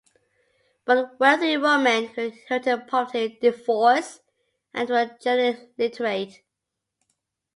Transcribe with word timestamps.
But 0.83 1.19
wealthy 1.19 1.57
women 1.57 2.07
could 2.07 2.33
inherit 2.33 2.87
property, 2.87 3.37
divorce, 3.39 4.21
and 4.73 4.89
were 4.89 5.15
generally 5.21 5.69
literate. 5.77 6.41